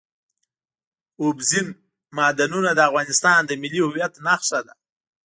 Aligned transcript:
اوبزین 1.21 1.67
معدنونه 2.17 2.69
د 2.75 2.79
افغانستان 2.89 3.39
د 3.45 3.51
ملي 3.61 3.79
هویت 3.85 4.13
نښه 4.25 4.59
ده. 4.67 4.73